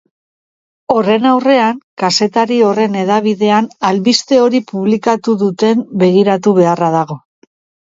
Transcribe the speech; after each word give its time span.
Horren 0.93 1.27
aurrean, 1.31 1.77
kazetari 2.03 2.57
horren 2.69 2.97
hedabidean 3.03 3.69
albiste 3.91 4.41
hori 4.47 4.63
publikatu 4.73 5.39
duten 5.45 5.87
begiratu 6.07 6.57
beharra 6.61 6.93
dago. 6.99 7.23